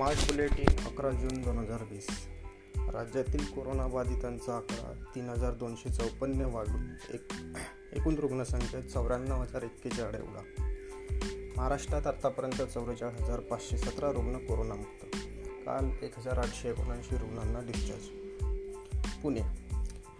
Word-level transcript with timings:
Smart 0.00 0.18
bulletin 0.18 0.84
अकरा 0.86 1.10
जून 1.10 1.42
दोन 1.42 1.58
हजार 1.58 1.82
वीस. 1.90 2.06
राज्यातील 2.76 3.44
कोरोनाबाधितांचा 3.44 4.56
आकडा 4.56 4.92
तीन 5.14 5.28
हजार 5.28 5.52
दोनशे 5.52 5.90
चौपन्न 5.90 6.40
वाढून 6.40 6.96
एक 7.14 7.32
एकूण 7.92 8.14
रुग्णसंख्या 8.14 8.80
चौऱ्याण्णव 8.80 9.34
हजार 9.34 9.62
एक्केचाळ 9.62 10.14
एवढा. 10.14 10.42
महाराष्ट्रात 11.56 12.06
आत्तापर्यंत 12.06 12.62
चौवेचाळीस 12.62 13.20
हजार 13.20 13.40
पाचशे 13.40 13.78
सतरा 13.78 14.12
रुग्ण 14.12 14.38
कोरोनामुक्त. 14.38 15.16
काल 15.66 16.04
एक 16.04 16.18
हजार 16.18 16.38
आठशे 16.38 16.70
एकोणऐंशी 16.70 17.16
रुग्णांना 17.16 17.60
डिस्चार्ज 17.60 18.08
पुणे 19.22 19.40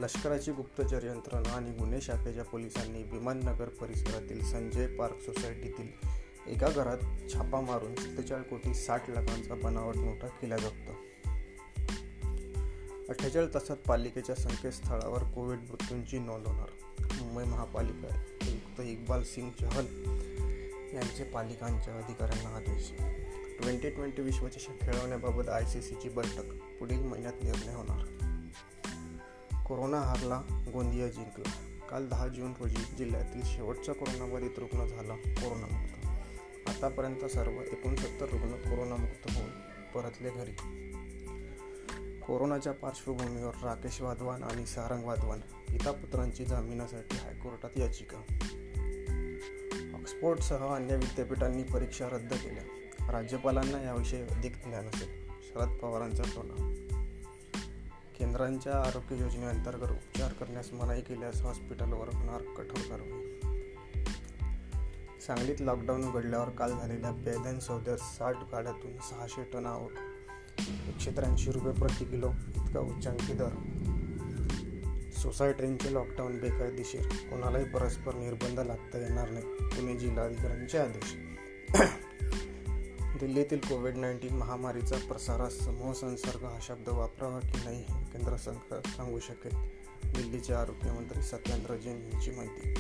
लष्कराची 0.01 0.53
गुप्तचर 0.53 1.05
यंत्रणा 1.05 1.53
आणि 1.53 1.71
गुन्हे 1.71 2.01
शाखेच्या 2.01 2.45
पोलिसांनी 2.45 3.03
विमाननगर 3.03 3.69
परिसरातील 3.69 4.45
संजय 4.45 4.87
पार्क 4.87 5.17
सोसायटीतील 5.21 6.20
एका 6.47 6.69
घरात 6.69 6.99
छापा 7.33 7.61
मारून 7.61 7.95
सत्तेचाळीस 7.95 8.47
कोटी 8.47 8.75
साठ 8.75 9.11
लाखांचा 9.11 9.55
बनावट 9.55 9.97
नोटा 9.97 10.27
केला 10.27 10.57
जातो. 10.57 10.93
अठ्ठेचाळीस 13.09 13.55
तासात 13.55 13.77
पालिकेच्या 13.77 14.35
संकेतस्थळावर 14.35 15.23
कोविड 15.23 15.59
मृत्यूंची 15.59 16.19
नोंद 16.19 16.47
होणार. 16.47 16.69
मुंबई 17.01 17.45
महापालिका 17.45 18.15
आयुक्त 18.43 18.81
इक्बाल 18.81 19.23
सिंग 19.23 19.51
चहल 19.61 19.87
यांचे 20.95 21.25
पालिकांच्या 21.25 21.95
अधिकाऱ्यांना 21.95 22.57
आदेश. 22.57 22.93
ट्वेंटी 23.61 23.91
ट्वेंटी 23.91 24.23
विश्वचषक 24.23 24.81
खेळवण्याबाबत 24.81 25.49
आय 25.49 25.65
सी 25.65 25.83
सीची 25.83 26.09
बैठक. 26.09 26.45
पुढील 26.79 27.03
महिन्यात 27.03 27.33
निर्णय 27.43 27.75
होणार. 27.75 28.05
कोरोना 29.69 29.99
हारला 29.99 30.43
गोंदिया 30.73 31.09
जिंकला. 31.09 31.51
काल 31.91 32.09
दहा 32.09 32.29
जून 32.29 32.51
रोजी 32.51 32.83
जिल्ह्यातील 32.99 33.41
शेवटचा 33.45 33.93
कोरोनाबाधित 33.93 34.59
रुग्ण 34.59 34.87
झाला 34.87 35.15
कोरोनामुक्त. 35.15 36.00
आतापर्यंत 36.71 37.25
सर्व 37.25 37.61
एकोणसत्तर 37.63 38.27
रुग्ण 38.29 38.53
कोरोनामुक्त 38.53 39.37
होऊन 39.37 39.51
परतले 39.95 40.31
घरी. 40.31 40.53
कोरोनाच्या 42.21 42.73
पार्श्वभूमीवर 42.73 43.53
राकेश 43.63 44.01
वाधवान 44.01 44.43
आणि 44.43 44.67
सारंग 44.67 45.05
वाधवान 45.05 45.41
पिता 45.41 45.93
पुत्रांची 45.93 46.45
जामिनासाठी 46.45 47.17
हायकोर्टात 47.17 47.71
याचिका. 47.77 48.17
ऑक्सफोर्डसह 49.99 50.67
अन्य 50.67 50.97
विद्यापीठांनी 50.97 51.63
परीक्षा 51.63 52.09
रद्द 52.09 52.33
केल्या. 52.33 52.63
राज्यपालांना 53.13 53.83
याविषयी 53.83 54.23
अधिक 54.23 54.53
ज्ञान 54.65 54.87
असेल. 54.87 55.29
शरद 55.43 55.79
पवारांचा 55.79 56.23
टोला 56.23 56.75
केंद्रांच्या 58.19 58.73
आरोग्य 58.73 59.23
योजनेअंतर्गत 59.23 59.91
उपचार 59.91 60.33
करण्यास 60.33 60.73
मनाई 60.73 61.01
केल्यास 61.01 61.43
हॉस्पिटलवर 61.43 62.09
होणार 62.15 62.43
कठोर 62.43 62.81
कारवाई. 62.81 63.50
सांगलीत 65.21 65.61
लॉकडाऊन 65.61 66.09
उघडल्यावर 66.09 66.49
काल 66.49 66.71
झालेल्या 66.71 67.11
पेदन 67.11 67.59
सौद्यात 67.59 67.97
साठ 67.97 68.37
गाड्यातून 68.53 68.93
सहाशे 68.99 69.43
टन 69.43 69.67
आवक. 69.67 69.91
एकशे 70.89 71.11
त्र्याऐंशी 71.11 71.53
रुपये 71.53 71.73
प्रति 71.73 72.05
किलो 72.05 72.31
इतका 72.57 72.81
उच्चांकी 72.81 73.33
दर. 73.33 73.49
सोसायट्यांचे 75.13 75.95
लॉकडाऊन 75.95 76.39
बेकायदेशीर. 76.39 77.03
कोणालाही 77.03 77.65
परस्पर 77.65 78.15
निर्बंध 78.15 78.61
लागता 78.61 78.99
येणार 78.99 79.31
नाही 79.31 79.45
पुणे 79.45 79.97
जिल्हाधिकाऱ्यांचे 79.97 80.79
आदेश. 80.79 81.17
दिल्लीतील 83.21 83.59
कोविड 83.59 83.97
नाईन्टीन 83.97 84.37
महामारीचा 84.37 84.97
प्रसारास 84.97 85.59
समूह 85.59 85.93
संसर्ग 85.93 86.45
हा 86.45 86.59
शब्द 86.63 86.89
वापरावा 86.89 87.41
की 87.41 87.59
नाही 87.65 87.85
हे 87.89 88.05
केंद्र 88.05 88.37
सरकार 88.37 88.81
सांगू 88.87 89.19
शकेल 89.19 89.57
दिल्लीचे 90.13 90.53
आरोग्यमंत्री 90.53 91.23
सत्येंद्र 91.23 91.77
जैन 91.77 92.11
यांची 92.13 92.31
माहिती. 92.31 92.75